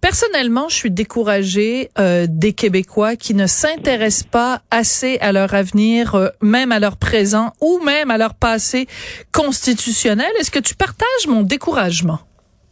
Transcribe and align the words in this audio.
personnellement, 0.00 0.68
je 0.68 0.74
suis 0.74 0.90
découragée 0.90 1.90
euh, 1.98 2.26
des 2.28 2.52
Québécois 2.52 3.16
qui 3.16 3.34
ne 3.34 3.46
s'intéressent 3.46 4.28
pas 4.30 4.62
assez 4.70 5.18
à 5.20 5.32
leur 5.32 5.54
avenir, 5.54 6.14
euh, 6.14 6.28
même 6.40 6.72
à 6.72 6.78
leur 6.78 6.96
présent 6.96 7.52
ou 7.60 7.80
même 7.84 8.10
à 8.10 8.18
leur 8.18 8.34
passé 8.34 8.86
constitutionnel. 9.32 10.30
Est-ce 10.38 10.50
que 10.50 10.58
tu 10.58 10.74
partages 10.74 11.26
mon 11.26 11.42
découragement? 11.42 12.20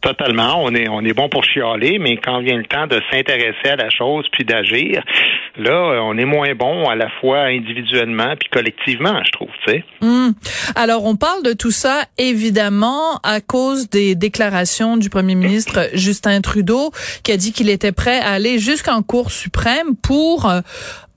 Totalement. 0.01 0.63
On 0.63 0.73
est, 0.75 0.87
on 0.89 1.01
est 1.01 1.13
bon 1.13 1.27
pour 1.27 1.43
chialer, 1.43 1.97
mais 1.99 2.17
quand 2.17 2.39
vient 2.41 2.57
le 2.57 2.65
temps 2.65 2.85
de 2.87 3.01
s'intéresser 3.11 3.69
à 3.69 3.75
la 3.75 3.89
chose 3.89 4.25
puis 4.31 4.45
d'agir, 4.45 5.01
là, 5.57 6.01
on 6.03 6.17
est 6.17 6.25
moins 6.25 6.53
bon 6.53 6.87
à 6.87 6.95
la 6.95 7.09
fois 7.19 7.45
individuellement 7.45 8.35
puis 8.39 8.49
collectivement, 8.49 9.19
je 9.25 9.31
trouve, 9.31 9.49
tu 9.65 9.73
sais. 9.73 9.83
Hmm. 10.01 10.31
Alors, 10.75 11.05
on 11.05 11.15
parle 11.15 11.43
de 11.43 11.53
tout 11.53 11.71
ça, 11.71 12.03
évidemment, 12.17 13.19
à 13.23 13.41
cause 13.41 13.89
des 13.89 14.15
déclarations 14.15 14.97
du 14.97 15.09
premier 15.09 15.35
ministre 15.35 15.89
Justin 15.93 16.41
Trudeau, 16.41 16.91
qui 17.23 17.31
a 17.31 17.37
dit 17.37 17.51
qu'il 17.51 17.69
était 17.69 17.91
prêt 17.91 18.19
à 18.19 18.31
aller 18.33 18.59
jusqu'en 18.59 19.01
Cour 19.01 19.31
suprême 19.31 19.95
pour 20.01 20.49
euh, 20.49 20.61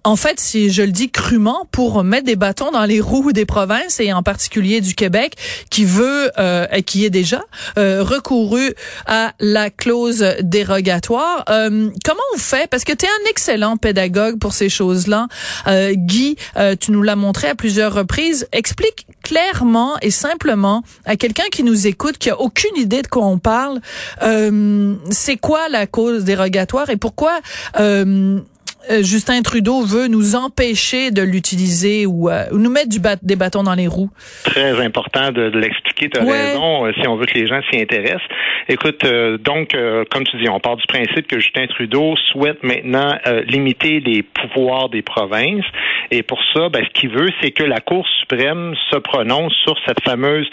en 0.05 0.17
fait, 0.17 0.41
si 0.41 0.71
je 0.71 0.83
le 0.83 0.93
dis 0.93 1.11
crûment, 1.11 1.67
pour 1.73 2.03
mettre 2.05 2.25
des 2.25 2.37
bâtons 2.37 2.71
dans 2.71 2.85
les 2.85 3.01
roues 3.01 3.33
des 3.33 3.45
provinces 3.45 4.01
et 4.01 4.13
en 4.13 4.23
particulier 4.23 4.81
du 4.81 4.95
Québec, 4.95 5.35
qui 5.71 5.85
veut, 5.85 6.31
euh, 6.39 6.67
qui 6.87 7.05
est 7.05 7.11
déjà 7.11 7.43
euh, 7.79 8.03
recouru 8.03 8.75
à 9.07 9.33
la 9.41 9.71
clause 9.71 10.25
dérogatoire. 10.41 11.45
Euh, 11.51 11.91
comment 12.05 12.21
on 12.35 12.39
fait? 12.39 12.69
Parce 12.71 12.85
que 12.85 12.93
tu 12.93 13.05
es 13.05 13.09
un 13.09 13.31
excellent 13.31 13.77
pédagogue 13.77 14.39
pour 14.39 14.53
ces 14.53 14.69
choses-là, 14.69 15.29
euh, 15.67 15.93
Guy. 15.95 16.37
euh, 16.57 16.77
tu 16.79 16.93
nous 16.93 17.03
l'as 17.03 17.17
montré 17.17 17.49
à 17.49 17.55
plusieurs 17.55 17.93
reprises. 17.93 18.49
Explique 18.53 19.07
clairement 19.23 19.99
et 20.01 20.11
simplement 20.11 20.83
à 21.05 21.17
quelqu'un 21.17 21.49
qui 21.53 21.63
nous 21.63 21.87
écoute, 21.87 22.17
qui 22.19 22.31
a 22.31 22.41
aucune 22.41 22.77
idée 22.77 23.03
de 23.03 23.07
quoi 23.07 23.27
on 23.27 23.39
parle, 23.39 23.81
euh, 24.23 24.95
c'est 25.11 25.37
quoi 25.37 25.69
la 25.69 25.87
cause 25.87 26.25
dérogatoire 26.25 26.91
et 26.91 26.97
pourquoi 26.97 27.39
euh, 28.91 29.03
Justin 29.03 29.43
Trudeau 29.43 29.83
veut 29.85 30.07
nous 30.09 30.37
empêcher 30.37 31.11
de 31.11 31.23
l'utiliser 31.23 32.07
ou, 32.07 32.29
euh, 32.31 32.45
ou 32.53 32.59
nous 32.59 32.71
mettre 32.71 32.89
du 32.89 33.01
bat- 33.01 33.17
des 33.23 33.37
bâtons 33.37 33.63
dans 33.63 33.75
les 33.75 33.87
roues. 33.89 34.11
Très 34.45 34.73
important 34.85 35.31
de, 35.33 35.51
de 35.51 35.59
l'expliquer. 35.59 36.09
Tu 36.09 36.19
as 36.21 36.25
Ouais. 36.25 36.53
raison, 36.53 36.87
euh, 36.87 36.93
si 37.01 37.07
on 37.09 37.17
veut 37.17 37.27
que 37.27 37.35
les 37.39 37.47
gens 37.47 37.61
s'y 37.71 37.81
intéressent. 37.81 38.23
Écoute, 38.69 39.05
donc, 39.45 39.77
comme 40.11 40.25
tu 40.25 40.37
dis, 40.39 40.49
on 40.49 40.61
part 40.61 40.77
du 40.77 40.87
principe 40.87 41.27
que 41.27 41.41
Justin 41.41 41.67
Trudeau 41.67 42.15
souhaite 42.31 42.63
maintenant 42.63 43.17
limiter 43.49 43.99
les 43.99 44.23
pouvoirs 44.23 44.89
des 44.89 45.03
provinces. 45.03 45.65
Et 46.13 46.23
pour 46.23 46.39
ça, 46.55 46.69
ben, 46.69 46.85
ce 46.85 47.01
qu'il 47.01 47.11
veut, 47.11 47.31
c'est 47.41 47.51
que 47.51 47.65
la 47.65 47.81
Cour 47.81 48.07
suprême 48.21 48.75
se 48.93 48.97
prononce 48.99 49.53
sur 49.65 49.75
cette 49.87 50.01
fameuse 50.05 50.49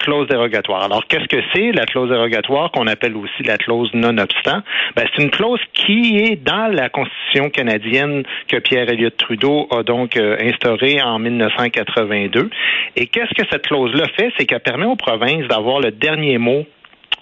clause 0.00 0.26
dérogatoire. 0.26 0.82
Alors, 0.82 1.06
qu'est-ce 1.06 1.28
que 1.28 1.40
c'est 1.54 1.72
la 1.72 1.86
clause 1.86 2.10
dérogatoire 2.10 2.72
qu'on 2.72 2.86
appelle 2.88 3.16
aussi 3.16 3.42
la 3.44 3.56
clause 3.56 3.90
non-obstant? 3.94 4.62
Ben, 4.96 5.06
c'est 5.14 5.22
une 5.22 5.30
clause 5.30 5.60
qui 5.74 6.16
est 6.16 6.36
dans 6.36 6.66
la 6.72 6.88
Constitution 6.88 7.50
canadienne 7.50 8.24
que 8.48 8.56
Pierre 8.56 8.88
Elliott 8.88 9.16
Trudeau 9.16 9.68
a 9.70 9.82
donc 9.82 10.16
euh, 10.16 10.36
instaurée 10.40 11.00
en 11.00 11.18
1982. 11.18 12.50
Et 12.96 13.06
qu'est-ce 13.06 13.34
que 13.34 13.46
cette 13.50 13.66
clause-là 13.66 14.06
fait? 14.16 14.32
C'est 14.36 14.46
qu'elle 14.46 14.60
permet 14.60 14.86
aux 14.86 14.96
provinces 14.96 15.46
d'avoir 15.46 15.80
le 15.80 15.92
dernier 15.92 16.38
mot 16.38 16.66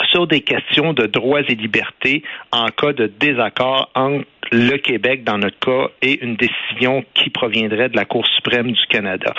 sur 0.06 0.26
des 0.26 0.40
questions 0.40 0.92
de 0.92 1.06
droits 1.06 1.40
et 1.40 1.54
libertés 1.54 2.22
en 2.52 2.66
cas 2.66 2.92
de 2.92 3.06
désaccord 3.06 3.90
entre 3.94 4.24
le 4.52 4.76
Québec, 4.78 5.24
dans 5.24 5.38
notre 5.38 5.58
cas, 5.58 5.90
et 6.02 6.22
une 6.24 6.36
décision 6.36 7.04
qui 7.14 7.30
proviendrait 7.30 7.88
de 7.88 7.96
la 7.96 8.04
Cour 8.04 8.26
suprême 8.26 8.72
du 8.72 8.86
Canada. 8.88 9.32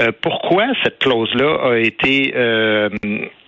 Euh, 0.00 0.12
pourquoi 0.20 0.66
cette 0.82 0.98
clause-là 0.98 1.72
a 1.72 1.78
été 1.78 2.32
euh, 2.36 2.88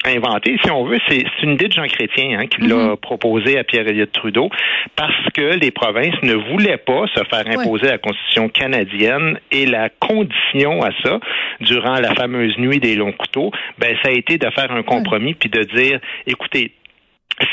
inventée, 0.04 0.56
si 0.62 0.70
on 0.70 0.84
veut, 0.84 0.98
c'est 1.08 1.24
une 1.42 1.52
idée 1.52 1.68
de 1.68 1.72
Jean 1.72 1.86
Chrétien 1.86 2.38
hein, 2.38 2.46
qui 2.46 2.62
l'a 2.62 2.96
proposée 2.96 3.58
à 3.58 3.64
Pierre 3.64 3.88
Elliott 3.88 4.12
Trudeau, 4.12 4.50
parce 4.96 5.30
que 5.34 5.58
les 5.58 5.70
provinces 5.70 6.20
ne 6.22 6.34
voulaient 6.34 6.76
pas 6.76 7.06
se 7.14 7.24
faire 7.24 7.46
imposer 7.46 7.86
la 7.86 7.98
Constitution 7.98 8.48
canadienne 8.48 9.38
et 9.50 9.66
la 9.66 9.88
condition 9.88 10.82
à 10.82 10.90
ça, 11.02 11.20
durant 11.60 11.94
la 12.00 12.14
fameuse 12.14 12.56
nuit 12.58 12.80
des 12.80 12.96
longs 12.96 13.12
couteaux, 13.12 13.50
ben 13.78 13.96
ça 14.02 14.10
a 14.10 14.12
été 14.12 14.38
de 14.38 14.48
faire 14.50 14.70
un 14.70 14.82
compromis 14.82 15.34
puis 15.34 15.48
de 15.48 15.62
dire, 15.62 16.00
écoutez, 16.26 16.72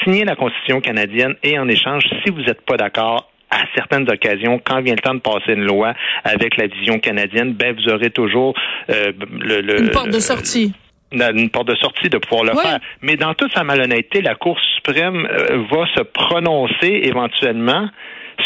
signez 0.03 0.25
la 0.25 0.35
Constitution 0.35 0.81
canadienne 0.81 1.35
et 1.43 1.57
en 1.57 1.67
échange, 1.67 2.03
si 2.23 2.31
vous 2.31 2.41
n'êtes 2.41 2.61
pas 2.61 2.78
d'accord, 2.78 3.30
à 3.51 3.63
certaines 3.75 4.09
occasions, 4.09 4.59
quand 4.66 4.81
vient 4.81 4.95
le 4.95 5.01
temps 5.01 5.13
de 5.13 5.19
passer 5.19 5.53
une 5.53 5.66
loi 5.66 5.94
avec 6.23 6.57
la 6.57 6.67
vision 6.67 7.00
canadienne, 7.00 7.53
ben 7.53 7.75
vous 7.75 7.91
aurez 7.94 8.09
toujours 8.09 8.53
euh, 8.89 9.12
le, 9.39 9.62
le- 9.62 9.81
Une 9.81 9.89
porte 9.91 10.09
de 10.09 10.19
sortie. 10.19 10.73
une 11.12 11.50
porte 11.50 11.67
de 11.67 11.75
sortie 11.75 12.09
de 12.09 12.17
pouvoir 12.17 12.45
le 12.45 12.53
faire. 12.59 12.79
Mais 13.01 13.17
dans 13.17 13.34
toute 13.34 13.53
sa 13.53 13.63
malhonnêteté, 13.63 14.22
la 14.22 14.35
Cour 14.35 14.57
suprême 14.75 15.28
euh, 15.29 15.63
va 15.69 15.85
se 15.95 16.01
prononcer 16.03 17.01
éventuellement 17.03 17.90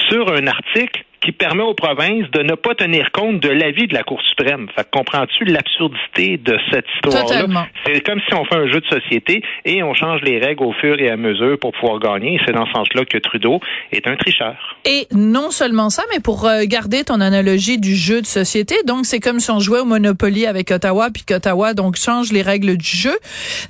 sur 0.10 0.32
un 0.32 0.48
article 0.48 1.04
qui 1.26 1.32
permet 1.32 1.64
aux 1.64 1.74
provinces 1.74 2.30
de 2.32 2.44
ne 2.44 2.54
pas 2.54 2.76
tenir 2.76 3.12
compte 3.12 3.40
de 3.40 3.50
l'avis 3.50 3.88
de 3.88 3.96
la 3.96 4.04
Cour 4.04 4.22
suprême. 4.22 4.68
Fait 4.76 4.88
comprends-tu 4.92 5.46
l'absurdité 5.46 6.38
de 6.38 6.58
cette 6.72 6.86
histoire-là? 6.96 7.24
Totalement. 7.24 7.66
C'est 7.86 8.02
comme 8.02 8.20
si 8.28 8.34
on 8.36 8.46
fait 8.46 8.56
un 8.56 8.72
jeu 8.72 8.80
de 8.80 8.86
société 8.86 9.42
et 9.66 9.82
on 9.82 9.96
change 9.96 10.22
les 10.22 10.38
règles 10.38 10.64
au 10.64 10.74
fur 10.74 11.00
et 11.00 11.10
à 11.10 11.18
mesure 11.18 11.58
pour 11.60 11.72
pouvoir 11.72 12.00
gagner. 12.00 12.40
C'est 12.46 12.54
dans 12.54 12.68
ce 12.68 12.74
sens-là 12.74 13.06
que 13.06 13.18
Trudeau 13.18 13.60
est 13.92 14.08
un 14.08 14.16
tricheur. 14.18 14.78
Et 14.86 15.08
non 15.12 15.50
seulement 15.50 15.90
ça, 15.90 16.04
mais 16.14 16.20
pour 16.20 16.46
euh, 16.46 16.62
garder 16.66 17.04
ton 17.04 17.20
analogie 17.22 17.80
du 17.80 17.96
jeu 17.96 18.22
de 18.22 18.28
société, 18.28 18.76
donc 18.86 19.06
c'est 19.08 19.20
comme 19.20 19.40
si 19.40 19.50
on 19.50 19.60
jouait 19.60 19.80
au 19.80 19.86
Monopoly 19.86 20.46
avec 20.46 20.70
Ottawa, 20.70 21.10
puis 21.12 21.24
qu'Ottawa 21.24 21.74
donc 21.74 21.96
change 21.96 22.32
les 22.32 22.44
règles 22.44 22.78
du 22.78 22.88
jeu. 22.88 23.18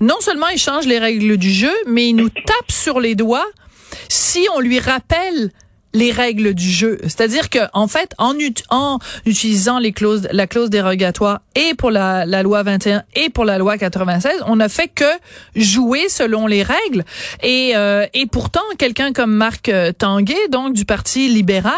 Non 0.02 0.20
seulement 0.20 0.48
il 0.52 0.60
change 0.60 0.86
les 0.88 1.00
règles 1.00 1.38
du 1.38 1.50
jeu, 1.50 1.74
mais 1.88 2.10
il 2.10 2.16
nous 2.16 2.30
tape 2.30 2.70
sur 2.70 3.00
les 3.00 3.16
doigts 3.16 3.46
si 4.10 4.46
on 4.56 4.60
lui 4.60 4.80
rappelle 4.80 5.52
les 5.96 6.12
règles 6.12 6.54
du 6.54 6.70
jeu. 6.70 6.98
C'est-à-dire 7.04 7.50
que 7.50 7.60
en 7.74 7.88
fait, 7.88 8.14
en, 8.18 8.34
en 8.70 9.00
utilisant 9.26 9.80
les 9.80 9.94
clauses, 9.94 10.28
la 10.32 10.46
clause 10.46 10.70
dérogatoire 10.70 11.40
et 11.56 11.74
pour 11.74 11.90
la, 11.90 12.26
la 12.26 12.44
loi 12.44 12.62
21 12.64 13.04
et 13.16 13.30
pour 13.30 13.46
la 13.46 13.58
loi 13.58 13.78
96, 13.78 14.44
on 14.48 14.58
n'a 14.58 14.70
fait 14.70 14.90
que 14.90 15.06
jouer 15.56 16.10
selon 16.10 16.48
les 16.48 16.64
règles. 16.64 17.06
Et, 17.42 17.72
euh, 17.76 18.06
et 18.14 18.26
pourtant, 18.28 18.62
quelqu'un 18.78 19.14
comme 19.14 19.34
Marc 19.34 19.70
euh, 19.70 19.92
Tanguay, 19.94 20.36
donc 20.52 20.74
du 20.74 20.84
Parti 20.86 21.30
libéral, 21.30 21.74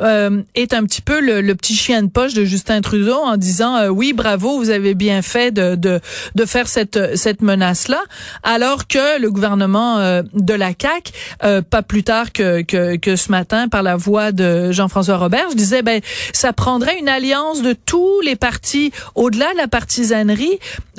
euh, 0.00 0.42
est 0.54 0.72
un 0.72 0.84
petit 0.84 1.02
peu 1.02 1.20
le, 1.20 1.42
le 1.42 1.54
petit 1.54 1.74
chien 1.74 2.02
de 2.02 2.08
poche 2.08 2.32
de 2.34 2.44
Justin 2.44 2.80
Trudeau 2.80 3.16
en 3.16 3.36
disant 3.36 3.76
euh, 3.76 3.88
oui, 3.88 4.14
bravo, 4.14 4.58
vous 4.58 4.70
avez 4.70 4.94
bien 4.94 5.20
fait 5.22 5.50
de 5.50 5.74
de, 5.74 6.00
de 6.34 6.44
faire 6.46 6.68
cette 6.68 7.16
cette 7.16 7.42
menace 7.42 7.88
là, 7.88 8.00
alors 8.42 8.86
que 8.86 9.20
le 9.20 9.30
gouvernement 9.30 9.98
euh, 9.98 10.22
de 10.32 10.54
la 10.54 10.72
CAC, 10.72 11.12
euh, 11.44 11.60
pas 11.60 11.82
plus 11.82 12.02
tard 12.02 12.32
que, 12.32 12.62
que 12.62 12.96
que 12.96 13.16
ce 13.16 13.30
matin 13.30 13.57
par 13.66 13.82
la 13.82 13.96
voix 13.96 14.30
de 14.30 14.70
Jean-François 14.70 15.16
Robert, 15.16 15.46
je 15.50 15.56
disais 15.56 15.82
ben 15.82 16.00
ça 16.32 16.52
prendrait 16.52 16.98
une 17.00 17.08
alliance 17.08 17.62
de 17.62 17.72
tous 17.72 18.20
les 18.20 18.36
partis 18.36 18.92
au-delà 19.16 19.52
de 19.52 19.56
la 19.56 19.66
partisanerie 19.66 20.58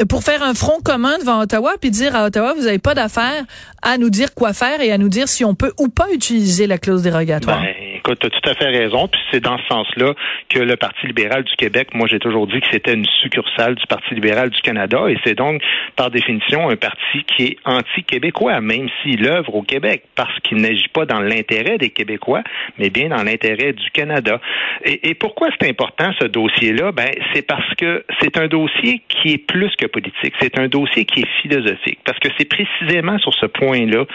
pour 0.10 0.24
faire 0.24 0.44
un 0.44 0.54
front 0.54 0.80
commun 0.84 1.18
devant 1.20 1.40
Ottawa 1.40 1.74
puis 1.80 1.92
dire 1.92 2.16
à 2.16 2.26
Ottawa 2.26 2.54
vous 2.58 2.68
avez 2.68 2.80
pas 2.80 2.96
d'affaire 2.96 3.46
à 3.82 3.98
nous 3.98 4.10
dire 4.10 4.34
quoi 4.34 4.52
faire 4.54 4.82
et 4.82 4.92
à 4.92 4.98
nous 4.98 5.10
dire 5.10 5.30
si 5.30 5.46
on 5.46 5.56
peut 5.56 5.72
ou 5.80 5.88
pas 5.88 6.08
utiliser 6.12 6.68
la 6.68 6.78
clause 6.78 7.04
dérogatoire. 7.04 7.62
Ben, 7.62 7.74
tu 8.16 8.28
as 8.28 8.30
tout 8.30 8.50
à 8.50 8.54
fait 8.54 8.70
raison. 8.70 9.08
Puis 9.08 9.22
c'est 9.32 9.44
dans 9.44 9.58
ce 9.58 9.66
sens-là 9.68 10.14
que 10.50 10.60
le 10.60 10.76
Parti 10.76 11.08
libéral 11.08 11.44
du 11.44 11.56
Québec, 11.56 11.90
moi 11.94 12.08
j'ai 12.10 12.20
toujours 12.20 12.48
dit 12.48 12.60
que 12.62 12.68
c'était 12.72 12.94
une 12.94 13.06
succursale 13.22 13.76
du 13.76 13.86
Parti 13.88 14.14
libéral 14.14 14.50
du 14.50 14.62
Canada 14.62 15.06
et 15.10 15.18
c'est 15.24 15.36
donc 15.36 15.62
par 15.96 16.12
définition 16.12 16.70
un 16.70 16.76
parti 16.76 17.24
qui 17.28 17.44
est 17.44 17.58
anti-québécois, 17.66 18.62
même 18.62 18.90
s'il 19.02 19.26
œuvre 19.28 19.56
au 19.56 19.62
Québec, 19.62 20.04
parce 20.16 20.38
qu'il 20.40 20.58
n'agit 20.58 20.88
pas 20.94 21.06
dans 21.06 21.20
l'intérêt 21.20 21.78
des 21.78 21.90
Québécois, 21.90 22.44
mais 22.78 22.90
bien 22.90 23.10
dans 23.10 23.24
l'intérêt 23.24 23.74
du 23.74 23.90
Canada. 23.92 24.40
Et, 24.84 25.14
pourquoi 25.16 25.50
c'est 25.60 25.70
important 25.70 26.12
ce 26.20 26.26
dossier-là? 26.26 26.92
Ben, 26.92 27.10
c'est 27.34 27.46
parce 27.46 27.74
que 27.76 28.06
c'est 28.22 28.38
un 28.38 28.48
dossier 28.48 29.02
qui 29.10 29.34
est 29.34 29.38
plus 29.38 29.76
que 29.76 29.86
politique. 29.86 30.34
C'est 30.40 30.58
un 30.58 30.68
dossier 30.68 31.06
qui 31.06 31.22
est 31.22 31.42
philosophique. 31.42 32.00
Parce 32.06 32.20
que 32.20 32.30
c'est 32.38 32.46
précisément 32.46 33.18
sur 33.20 33.34
ce 33.34 33.46
point-là 33.46 34.06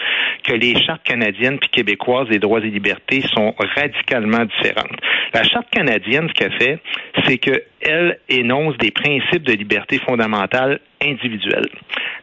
que 0.43 0.53
les 0.53 0.81
chartes 0.83 1.03
canadiennes 1.03 1.59
puis 1.59 1.69
québécoises 1.69 2.27
des 2.29 2.39
droits 2.39 2.59
et 2.59 2.69
libertés 2.69 3.21
sont 3.33 3.53
radicalement 3.85 4.45
différentes. 4.45 4.99
La 5.33 5.43
charte 5.43 5.69
canadienne, 5.71 6.27
ce 6.29 6.33
qu'elle 6.33 6.53
fait, 6.53 6.79
c'est 7.25 7.37
qu'elle 7.37 8.19
énonce 8.29 8.77
des 8.77 8.91
principes 8.91 9.43
de 9.43 9.53
liberté 9.53 9.99
fondamentale 9.99 10.79
individuelle. 11.01 11.67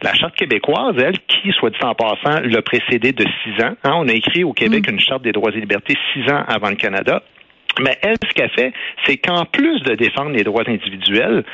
La 0.03 0.14
charte 0.14 0.35
québécoise, 0.35 0.94
elle, 0.99 1.19
qui, 1.29 1.53
soit 1.53 1.70
dit 1.70 1.79
en 1.82 1.94
passant, 1.94 2.41
l'a 2.43 2.62
précédée 2.62 3.12
de 3.12 3.25
six 3.43 3.62
ans. 3.62 3.75
Hein, 3.85 3.93
on 3.97 4.09
a 4.09 4.12
écrit 4.12 4.44
au 4.44 4.53
Québec 4.53 4.87
une 4.91 5.00
charte 5.00 5.23
des 5.23 5.32
droits 5.32 5.53
et 5.55 5.61
libertés 5.61 5.97
six 6.12 6.31
ans 6.31 6.43
avant 6.49 6.70
le 6.70 6.76
Canada. 6.76 7.23
Mais 7.81 7.99
elle, 8.03 8.17
ce 8.23 8.35
qu'elle 8.35 8.50
fait, 8.50 8.73
c'est 9.06 9.17
qu'en 9.17 9.44
plus 9.47 9.81
de 9.82 9.94
défendre 9.94 10.31
les 10.31 10.44
droits 10.44 10.65
individuels, 10.67 11.44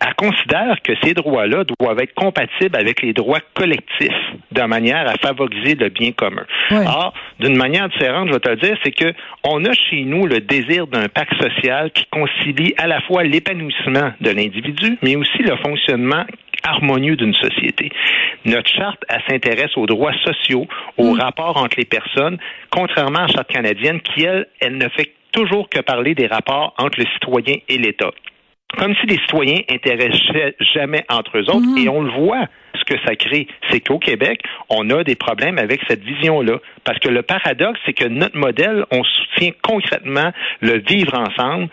elle 0.00 0.14
considère 0.14 0.76
que 0.82 0.92
ces 1.02 1.14
droits-là 1.14 1.64
doivent 1.80 2.00
être 2.00 2.14
compatibles 2.14 2.76
avec 2.76 3.02
les 3.02 3.12
droits 3.12 3.40
collectifs 3.54 4.10
de 4.52 4.62
manière 4.62 5.08
à 5.08 5.14
favoriser 5.14 5.74
le 5.74 5.88
bien 5.88 6.12
commun. 6.12 6.44
Or, 6.70 7.14
d'une 7.40 7.56
manière 7.56 7.88
différente, 7.88 8.28
je 8.28 8.34
vais 8.34 8.40
te 8.40 8.48
le 8.48 8.56
dire, 8.56 8.76
c'est 8.84 8.92
que 8.92 9.12
on 9.44 9.64
a 9.64 9.72
chez 9.72 10.04
nous 10.04 10.26
le 10.26 10.40
désir 10.40 10.86
d'un 10.86 11.08
pacte 11.08 11.34
social 11.42 11.90
qui 11.92 12.04
concilie 12.10 12.74
à 12.76 12.86
la 12.86 13.00
fois 13.02 13.24
l'épanouissement 13.24 14.12
de 14.20 14.30
l'individu, 14.30 14.98
mais 15.02 15.16
aussi 15.16 15.38
le 15.38 15.56
fonctionnement 15.56 16.24
harmonieux 16.62 17.16
d'une 17.16 17.34
société. 17.34 17.90
Notre 18.44 18.70
charte, 18.70 19.02
elle 19.08 19.22
s'intéresse 19.28 19.76
aux 19.76 19.86
droits 19.86 20.14
sociaux, 20.24 20.66
aux 20.98 21.12
rapports 21.12 21.56
entre 21.56 21.76
les 21.78 21.84
personnes, 21.84 22.38
contrairement 22.70 23.20
à 23.20 23.26
la 23.26 23.28
charte 23.28 23.52
canadienne 23.52 24.00
qui, 24.00 24.24
elle, 24.24 24.46
elle 24.60 24.76
ne 24.76 24.88
fait 24.88 25.12
toujours 25.32 25.68
que 25.68 25.80
parler 25.80 26.14
des 26.14 26.26
rapports 26.26 26.74
entre 26.78 26.98
le 26.98 27.06
citoyen 27.14 27.56
et 27.68 27.78
l'État 27.78 28.10
comme 28.76 28.94
si 28.96 29.06
les 29.06 29.18
citoyens 29.18 29.60
intéressaient 29.70 30.56
jamais 30.74 31.04
entre 31.08 31.38
eux 31.38 31.50
autres. 31.50 31.66
Et 31.78 31.88
on 31.88 32.02
le 32.02 32.10
voit, 32.10 32.46
ce 32.74 32.84
que 32.84 33.00
ça 33.06 33.14
crée. 33.16 33.46
C'est 33.70 33.80
qu'au 33.80 33.98
Québec, 33.98 34.42
on 34.68 34.90
a 34.90 35.04
des 35.04 35.16
problèmes 35.16 35.58
avec 35.58 35.80
cette 35.88 36.02
vision-là. 36.02 36.58
Parce 36.84 36.98
que 36.98 37.08
le 37.08 37.22
paradoxe, 37.22 37.80
c'est 37.86 37.92
que 37.92 38.06
notre 38.06 38.36
modèle, 38.36 38.84
on 38.90 39.02
soutient 39.04 39.52
concrètement 39.62 40.32
le 40.60 40.78
vivre 40.80 41.14
ensemble, 41.14 41.68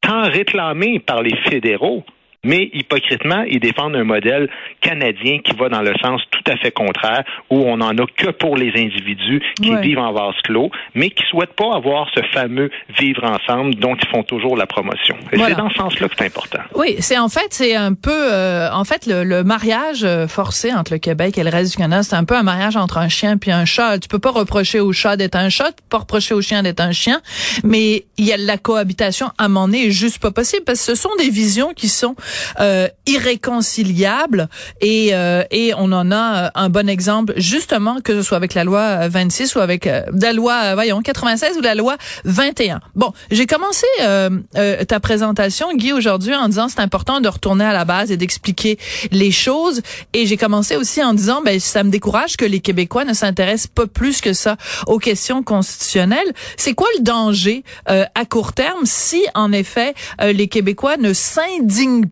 tant 0.00 0.22
réclamé 0.30 0.98
par 1.00 1.22
les 1.22 1.36
fédéraux, 1.48 2.04
mais 2.46 2.70
hypocritement, 2.72 3.42
ils 3.48 3.60
défendent 3.60 3.96
un 3.96 4.04
modèle 4.04 4.48
canadien 4.80 5.38
qui 5.44 5.52
va 5.56 5.68
dans 5.68 5.82
le 5.82 5.92
sens 6.02 6.22
tout 6.30 6.50
à 6.50 6.56
fait 6.56 6.70
contraire, 6.70 7.24
où 7.50 7.58
on 7.64 7.76
n'en 7.78 7.90
a 7.90 8.06
que 8.16 8.30
pour 8.30 8.56
les 8.56 8.70
individus 8.76 9.42
qui 9.60 9.70
Ouais. 9.74 9.80
vivent 9.82 9.98
en 9.98 10.12
vase 10.12 10.34
clos, 10.44 10.70
mais 10.94 11.10
qui 11.10 11.22
souhaitent 11.30 11.54
pas 11.56 11.74
avoir 11.74 12.08
ce 12.14 12.20
fameux 12.32 12.70
vivre 12.98 13.24
ensemble 13.24 13.74
dont 13.74 13.96
ils 14.00 14.08
font 14.08 14.22
toujours 14.22 14.56
la 14.56 14.66
promotion. 14.66 15.16
Et 15.32 15.36
Voilà. 15.36 15.54
c'est 15.54 15.60
dans 15.60 15.70
ce 15.70 15.74
sens-là 15.76 16.08
que 16.08 16.14
c'est 16.18 16.26
important. 16.26 16.60
Oui, 16.74 16.96
c'est 17.00 17.18
en 17.18 17.28
fait, 17.28 17.48
c'est 17.50 17.74
un 17.74 17.94
peu, 17.94 18.10
euh, 18.32 18.70
en 18.72 18.84
fait, 18.84 19.06
le, 19.06 19.24
le 19.24 19.42
mariage 19.44 20.04
euh, 20.04 20.28
forcé 20.28 20.72
entre 20.72 20.92
le 20.92 20.98
Québec 20.98 21.36
et 21.38 21.42
le 21.44 21.50
reste 21.50 21.72
du 21.72 21.76
Canada, 21.78 22.02
c'est 22.04 22.16
un 22.16 22.24
peu 22.24 22.36
un 22.36 22.42
mariage 22.44 22.76
entre 22.76 22.98
un 22.98 23.08
chien 23.08 23.36
puis 23.36 23.50
un 23.50 23.64
chat. 23.64 23.98
Tu 23.98 24.08
peux 24.08 24.18
pas 24.20 24.30
reprocher 24.30 24.78
au 24.80 24.92
chat 24.92 25.16
d'être 25.16 25.36
un 25.36 25.48
chat, 25.48 25.72
tu 25.72 25.82
peux 25.82 25.88
pas 25.90 25.98
reprocher 25.98 26.34
au 26.34 26.40
chien 26.40 26.62
d'être 26.62 26.80
un 26.80 26.92
chien, 26.92 27.20
mais 27.64 28.04
il 28.18 28.24
y 28.24 28.32
a 28.32 28.36
la 28.36 28.56
cohabitation 28.58 29.28
à 29.38 29.48
donné 29.48 29.86
est 29.86 29.90
juste 29.90 30.18
pas 30.20 30.30
possible 30.30 30.64
parce 30.64 30.78
que 30.86 30.94
ce 30.94 31.00
sont 31.00 31.10
des 31.18 31.30
visions 31.30 31.72
qui 31.74 31.88
sont 31.88 32.14
euh, 32.60 32.88
irréconciliables 33.06 34.48
et 34.80 35.10
euh, 35.14 35.44
et 35.50 35.72
on 35.74 35.92
en 35.92 36.10
a 36.10 36.46
euh, 36.46 36.50
un 36.54 36.68
bon 36.68 36.88
exemple 36.88 37.34
justement 37.36 38.00
que 38.00 38.14
ce 38.14 38.22
soit 38.22 38.36
avec 38.36 38.54
la 38.54 38.64
loi 38.64 38.80
euh, 38.80 39.08
26 39.08 39.54
ou 39.54 39.60
avec 39.60 39.86
euh, 39.86 40.02
la 40.20 40.32
loi 40.32 40.54
euh, 40.64 40.74
voyons 40.74 41.00
96 41.00 41.56
ou 41.58 41.60
la 41.60 41.74
loi 41.74 41.96
21. 42.24 42.80
Bon, 42.94 43.12
j'ai 43.30 43.46
commencé 43.46 43.86
euh, 44.02 44.30
euh, 44.56 44.84
ta 44.84 45.00
présentation 45.00 45.74
Guy 45.74 45.92
aujourd'hui 45.92 46.34
en 46.34 46.48
disant 46.48 46.68
c'est 46.68 46.80
important 46.80 47.20
de 47.20 47.28
retourner 47.28 47.64
à 47.64 47.72
la 47.72 47.84
base 47.84 48.10
et 48.10 48.16
d'expliquer 48.16 48.78
les 49.10 49.30
choses 49.30 49.82
et 50.12 50.26
j'ai 50.26 50.36
commencé 50.36 50.76
aussi 50.76 51.02
en 51.02 51.14
disant 51.14 51.42
ben 51.44 51.58
ça 51.60 51.82
me 51.82 51.90
décourage 51.90 52.36
que 52.36 52.44
les 52.44 52.60
Québécois 52.60 53.04
ne 53.04 53.14
s'intéressent 53.14 53.70
pas 53.74 53.86
plus 53.86 54.20
que 54.20 54.32
ça 54.32 54.56
aux 54.86 54.98
questions 54.98 55.42
constitutionnelles. 55.42 56.32
C'est 56.56 56.74
quoi 56.74 56.88
le 56.98 57.02
danger 57.02 57.64
euh, 57.88 58.04
à 58.14 58.24
court 58.24 58.52
terme 58.52 58.84
si 58.84 59.24
en 59.34 59.52
effet 59.52 59.94
euh, 60.20 60.32
les 60.32 60.48
Québécois 60.48 60.96
ne 60.96 61.12
s'indignent 61.12 62.06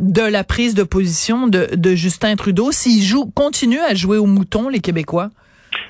de 0.00 0.22
la 0.22 0.44
prise 0.44 0.74
de 0.74 0.82
position 0.82 1.46
de, 1.46 1.94
Justin 1.94 2.36
Trudeau 2.36 2.72
s'ils 2.72 3.02
jouent 3.02 3.30
continuent 3.34 3.84
à 3.88 3.94
jouer 3.94 4.18
au 4.18 4.26
mouton 4.26 4.68
les 4.68 4.80
Québécois? 4.80 5.30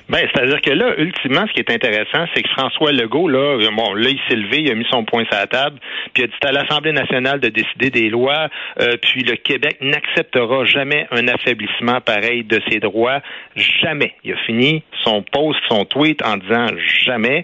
Ben, 0.09 0.27
c'est-à-dire 0.33 0.61
que 0.61 0.71
là, 0.71 0.95
ultimement, 0.97 1.45
ce 1.47 1.53
qui 1.53 1.59
est 1.59 1.71
intéressant, 1.71 2.25
c'est 2.33 2.43
que 2.43 2.49
François 2.49 2.91
Legault, 2.91 3.29
là, 3.29 3.57
bon, 3.71 3.93
là, 3.93 4.09
il 4.09 4.19
s'est 4.27 4.35
levé, 4.35 4.61
il 4.61 4.71
a 4.71 4.75
mis 4.75 4.85
son 4.91 5.05
poing 5.05 5.23
sur 5.25 5.35
la 5.35 5.47
table, 5.47 5.79
puis 6.13 6.23
il 6.23 6.25
a 6.25 6.27
dit 6.27 6.33
à 6.43 6.51
l'Assemblée 6.51 6.91
nationale 6.91 7.39
de 7.39 7.49
décider 7.49 7.89
des 7.89 8.09
lois, 8.09 8.49
euh, 8.81 8.97
puis 9.01 9.23
le 9.23 9.35
Québec 9.37 9.77
n'acceptera 9.81 10.65
jamais 10.65 11.07
un 11.11 11.27
affaiblissement 11.27 12.01
pareil 12.01 12.43
de 12.43 12.61
ses 12.69 12.79
droits, 12.79 13.21
jamais. 13.55 14.13
Il 14.23 14.33
a 14.33 14.37
fini 14.45 14.83
son 15.03 15.23
post, 15.23 15.59
son 15.69 15.85
tweet 15.85 16.21
en 16.25 16.37
disant 16.37 16.67
jamais. 17.05 17.43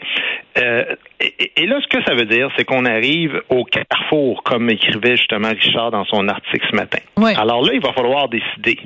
Euh, 0.58 0.84
et, 1.22 1.52
et 1.56 1.66
là, 1.66 1.80
ce 1.82 1.88
que 1.88 2.04
ça 2.04 2.14
veut 2.14 2.26
dire, 2.26 2.50
c'est 2.58 2.66
qu'on 2.66 2.86
arrive 2.86 3.42
au 3.50 3.64
carrefour, 3.64 4.44
comme 4.44 4.70
écrivait 4.70 5.16
justement 5.16 5.50
Richard 5.50 5.92
dans 5.92 6.06
son 6.06 6.28
article 6.28 6.66
ce 6.70 6.76
matin. 6.76 7.00
Ouais. 7.18 7.36
Alors 7.38 7.64
là, 7.64 7.72
il 7.74 7.82
va 7.82 7.94
falloir 7.94 8.28
décider. 8.28 8.80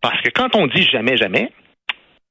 Parce 0.00 0.20
que 0.22 0.30
quand 0.30 0.56
on 0.56 0.66
dit 0.66 0.82
jamais, 0.90 1.16
jamais, 1.16 1.50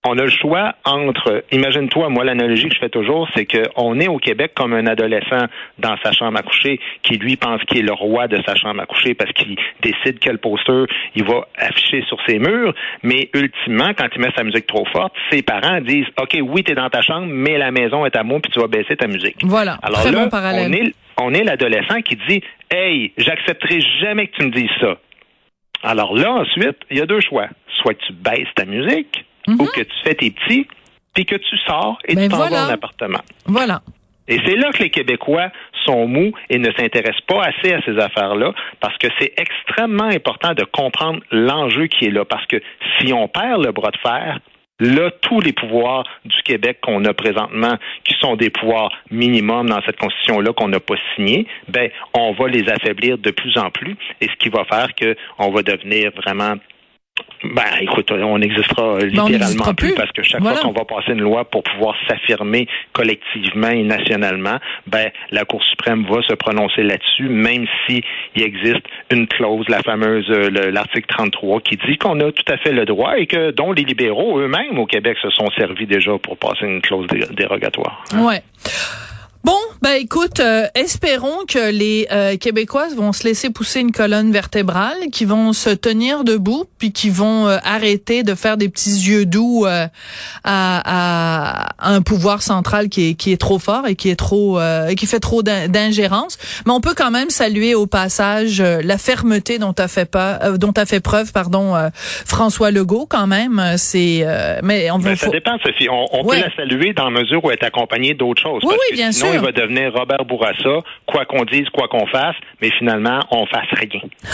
on 0.10 0.18
a 0.18 0.24
le 0.24 0.30
choix 0.32 0.74
entre, 0.86 1.44
imagine-toi, 1.52 2.10
moi 2.10 2.24
l'analogie 2.24 2.68
que 2.68 2.74
je 2.76 2.80
fais 2.80 2.90
toujours, 2.90 3.28
c'est 3.36 3.46
qu'on 3.46 4.00
est 4.00 4.08
au 4.08 4.18
Québec 4.18 4.54
comme 4.56 4.74
un 4.74 4.88
adolescent 4.88 5.46
dans 5.78 5.96
sa 6.04 6.12
chambre 6.12 6.38
à 6.40 6.42
coucher 6.42 6.80
qui 7.04 7.18
lui 7.18 7.36
pense 7.36 7.62
qu'il 7.66 7.80
est 7.80 7.84
le 7.84 7.94
roi 7.94 8.28
de 8.28 8.42
sa 8.46 8.56
chambre 8.56 8.82
à 8.82 8.86
coucher 8.86 9.14
parce 9.14 9.32
qu'il 9.34 9.56
décide 9.82 10.20
quel 10.20 10.40
poster 10.40 10.86
il 11.16 11.24
va 11.24 11.48
afficher 11.58 12.04
sur 12.08 12.18
ses 12.28 12.40
murs, 12.40 12.74
mais 13.04 13.30
ultimement, 13.34 13.92
quand 13.98 14.08
il 14.16 14.22
met 14.22 14.32
sa 14.36 14.44
musique 14.44 14.66
trop 14.68 14.86
forte, 14.86 15.14
ses 15.32 15.42
parents 15.44 15.80
disent, 15.82 16.08
OK, 16.20 16.38
oui, 16.42 16.64
t'es 16.64 16.76
dans 16.76 16.90
ta 16.90 17.02
chambre, 17.02 17.28
mais 17.30 17.58
la 17.58 17.72
maison 17.72 18.06
est 18.06 18.16
à 18.16 18.24
moi 18.24 18.40
puis 18.42 18.52
tu 18.52 18.60
vas 18.60 18.68
baisser 18.68 18.96
ta 18.98 19.08
musique. 19.08 19.38
Voilà, 19.44 19.78
Alors 19.82 20.02
très 20.02 20.12
là, 20.12 20.24
bon 20.24 20.30
parallèle. 20.30 20.70
on 20.70 20.74
est, 20.74 20.94
on 21.18 21.34
est 21.34 21.44
l'adolescent 21.44 22.01
qui 22.01 22.18
dit, 22.28 22.42
hey, 22.72 23.13
j'accepterai 23.18 23.80
jamais 24.01 24.28
que 24.28 24.38
tu 24.38 24.46
me 24.46 24.51
dises 24.51 24.72
ça. 24.82 24.98
Alors 25.84 26.16
là, 26.16 26.32
ensuite, 26.32 26.78
il 26.89 26.98
y 26.98 27.01
a 27.01 27.06
deux 27.06 27.22
choix. 27.22 27.48
Soit 27.82 27.94
tu 28.06 28.12
baisses 28.13 28.48
ta 28.56 28.66
musique, 28.66 29.24
ou 29.58 29.65
que 29.65 29.82
tu 29.82 29.96
fais 30.03 30.15
tes 30.15 30.32
petits, 30.32 30.68
puis 31.13 31.25
que 31.25 31.36
tu 31.36 31.58
sors 31.68 31.98
et 32.06 32.15
Ben 32.15 32.24
tu 32.24 32.29
t'en 32.29 32.38
voilà. 32.38 32.58
vas 32.58 32.68
en 32.68 32.74
appartement. 32.74 33.22
Voilà. 33.46 33.82
Et 34.27 34.39
c'est 34.46 34.56
là 34.56 34.72
que 34.72 34.84
les 34.84 34.91
Québécois 34.91 35.50
sont 35.86 36.08
mous 36.08 36.32
et 36.50 36.60
ne 36.60 36.72
s'intéressent 36.74 37.25
pas 37.27 37.46
assez 37.46 37.74
à 37.74 37.82
ces 37.82 37.98
affaires-là 37.98 38.53
parce 38.79 38.96
que 38.98 39.08
c'est 39.20 39.34
extrêmement 39.38 40.03
important 40.03 40.53
de 40.53 40.63
comprendre 40.65 41.20
l'enjeu 41.32 41.88
qui 41.88 42.06
est 42.06 42.12
là. 42.12 42.25
Parce 42.25 42.46
que 42.46 42.62
si 43.00 43.12
on 43.12 43.27
perd 43.27 43.65
le 43.65 43.72
bras 43.72 43.89
de 43.89 43.98
fer, 43.98 44.39
là, 44.79 45.10
tous 45.22 45.41
les 45.41 45.51
pouvoirs 45.51 46.03
du 46.25 46.38
Québec 46.44 46.77
qu'on 46.82 47.03
a 47.06 47.13
présentement, 47.13 47.75
qui 48.03 48.13
sont 48.22 48.36
des 48.36 48.51
pouvoirs 48.51 48.91
minimums 49.10 49.68
dans 49.68 49.82
cette 49.82 49.98
constitution-là 49.98 50.53
qu'on 50.53 50.68
n'a 50.68 50.79
pas 50.79 50.96
signée, 51.15 51.48
ben, 51.68 51.89
on 52.13 52.32
va 52.34 52.48
les 52.48 52.70
affaiblir 52.70 53.18
de 53.18 53.32
plus 53.32 53.58
en 53.58 53.72
plus. 53.72 53.98
Et 54.22 54.27
ce 54.27 54.36
qui 54.36 54.50
va 54.50 54.63
faire 54.65 54.89
qu'on 54.96 55.50
va 55.50 55.63
devenir 55.63 56.12
vraiment 56.15 56.53
ben, 57.44 57.64
écoute, 57.82 58.12
on 58.12 58.38
n'existera 58.40 58.82
Ben, 58.84 58.92
on 58.92 58.98
littéralement 59.06 59.30
n'existera 59.30 59.74
plus, 59.74 59.88
plus. 59.90 59.96
parce 59.96 60.12
que 60.12 60.24
chaque 60.24 60.42
Voilà. 60.42 60.58
fois 60.58 60.66
qu'on 60.72 60.78
va 60.78 60.86
passer 60.86 61.12
une 61.14 61.22
loi 61.22 61.46
pour 61.46 61.64
pouvoir 61.64 61.96
s'affirmer 62.08 62.68
collectivement 62.94 63.70
et 63.70 63.84
nationalement, 63.84 64.58
ben, 64.88 65.10
la 65.32 65.46
Cour 65.46 65.64
suprême 65.64 66.06
va 66.10 66.22
se 66.24 66.34
prononcer 66.34 66.84
là-dessus, 66.84 67.30
même 67.30 67.66
si 67.88 68.02
il 68.36 68.44
existe 68.44 68.86
une 69.12 69.28
clause, 69.28 69.66
la 69.70 69.82
fameuse, 69.82 70.30
euh, 70.30 70.50
le- 70.50 70.70
l'article 70.72 71.08
33, 71.08 71.62
qui 71.62 71.78
dit 71.88 71.98
qu'on 71.98 72.20
a 72.20 72.32
tout 72.32 72.52
à 72.52 72.58
fait 72.58 72.72
le 72.74 72.86
droit 72.86 73.18
et 73.18 73.26
que, 73.26 73.52
dont 73.52 73.72
les 73.72 73.84
libéraux 73.84 74.40
eux-mêmes 74.40 74.78
au 74.78 74.86
Québec 74.86 75.18
se 75.22 75.30
sont 75.30 75.50
servis 75.58 75.86
déjà 75.88 76.18
pour 76.18 76.38
passer 76.38 76.66
une 76.66 76.82
clause 76.82 77.08
dé- 77.08 77.26
dérogatoire. 77.32 78.04
Ouais. 78.16 78.42
Bon, 79.44 79.58
ben 79.81 79.93
écoute, 79.93 80.41
euh, 80.41 80.65
espérons 80.75 81.45
que 81.48 81.71
les 81.71 82.07
euh, 82.12 82.36
Québécoises 82.36 82.95
vont 82.95 83.13
se 83.13 83.24
laisser 83.24 83.50
pousser 83.50 83.79
une 83.79 83.93
colonne 83.93 84.31
vertébrale, 84.31 84.98
qui 85.12 85.24
vont 85.24 85.53
se 85.53 85.69
tenir 85.69 86.25
debout, 86.25 86.65
puis 86.77 86.91
qui 86.91 87.09
vont 87.09 87.48
euh, 87.48 87.57
arrêter 87.63 88.24
de 88.24 88.36
faire 88.36 88.57
des 88.57 88.67
petits 88.67 88.89
yeux 88.89 89.25
doux 89.25 89.65
à, 89.65 89.89
à, 90.43 91.69
un 91.79 92.01
pouvoir 92.01 92.41
central 92.41 92.89
qui 92.89 93.12
est, 93.12 93.13
qui 93.13 93.31
est 93.31 93.38
trop 93.38 93.57
fort 93.57 93.88
et 93.88 93.95
qui 93.95 94.09
est 94.09 94.15
trop 94.15 94.59
qui 94.98 95.05
fait 95.05 95.19
trop 95.19 95.43
d'ingérence. 95.43 96.38
Mais 96.65 96.74
on 96.74 96.81
peut 96.81 96.93
quand 96.95 97.12
même 97.12 97.29
saluer 97.29 97.75
au 97.75 97.88
passage 97.88 98.62
la 98.62 98.98
fermeté 98.98 99.59
dont 99.59 99.74
a 99.77 99.88
fait 99.88 100.09
pas 100.09 100.57
dont 100.57 100.71
a 100.71 100.86
fait 100.86 101.00
preuve 101.00 101.31
pardon 101.31 101.74
François 102.25 102.71
Legault 102.71 103.07
quand 103.09 103.27
même. 103.27 103.62
C'est 103.77 104.25
mais 104.63 104.91
on 104.91 105.00
ben, 105.00 105.15
ça 105.15 105.29
dépend 105.29 105.57
Sophie. 105.63 105.89
On, 105.89 106.05
on 106.12 106.25
peut 106.25 106.38
la 106.38 106.53
saluer 106.55 106.93
dans 106.93 107.09
la 107.09 107.21
mesure 107.21 107.43
où 107.43 107.51
elle 107.51 107.57
est 107.62 107.65
accompagnée 107.65 108.13
d'autres 108.13 108.41
choses. 108.41 108.62
Oui, 108.63 108.69
parce 108.69 108.89
oui, 108.89 108.95
bien 108.95 109.12
sinon, 109.12 109.31
sûr. 109.31 109.41
il 109.41 109.45
va 109.45 109.51
devenir 109.70 109.94
Robert 109.94 110.26
Bourassa, 110.26 110.80
quoi 111.06 111.26
qu'on 111.26 111.46
dise, 111.46 111.70
quoi 111.70 111.88
qu'on 111.88 112.08
fasse, 112.08 112.36
mais 112.62 112.72
finalement, 112.78 113.20
on 113.32 113.46
fasse 113.46 113.70
rien. 113.74 114.02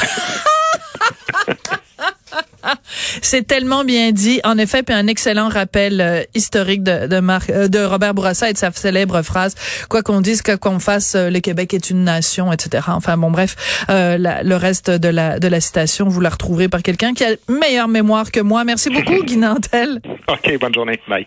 C'est 3.22 3.46
tellement 3.46 3.84
bien 3.84 4.12
dit, 4.12 4.42
en 4.44 4.58
effet, 4.58 4.84
puis 4.84 4.94
un 4.94 5.08
excellent 5.08 5.50
rappel 5.50 6.01
euh, 6.01 6.24
historique 6.34 6.84
de 6.84 7.08
de, 7.08 7.22
euh, 7.51 7.68
de 7.68 7.80
Robert 7.80 8.13
Bourassa 8.13 8.50
et 8.50 8.54
de 8.54 8.58
sa 8.58 8.72
célèbre 8.72 9.22
phrase 9.22 9.56
"Quoi 9.89 10.01
qu'on 10.01 10.20
dise, 10.20 10.42
quoi 10.42 10.58
qu'on 10.58 10.80
fasse, 10.80 11.15
euh, 11.15 11.30
le 11.30 11.39
Québec 11.39 11.74
est 11.74 11.89
une 11.89 12.04
nation", 12.04 12.51
etc. 12.51 12.84
Enfin 12.89 13.18
bon, 13.18 13.32
bref, 13.32 13.56
le 13.88 14.56
reste 14.56 14.89
de 14.89 15.10
la 15.10 15.39
de 15.39 15.48
la 15.48 15.62
citation, 15.62 16.08
vous 16.08 16.22
la 16.22 16.30
retrouverez 16.30 16.68
par 16.68 16.82
quelqu'un 16.82 17.13
qui 17.13 17.24
a 17.24 17.36
meilleure 17.48 17.88
mémoire 17.88 18.32
que 18.32 18.39
moi. 18.39 18.63
Merci 18.63 18.89
beaucoup, 18.89 19.24
Guy 19.24 19.38
Nantel. 19.38 20.01
Ok, 20.27 20.58
bonne 20.60 20.74
journée, 20.74 21.00
bye. 21.08 21.25